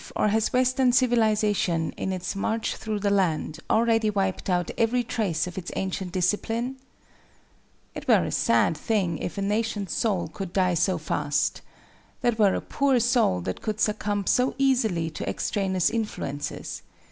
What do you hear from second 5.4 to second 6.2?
of its ancient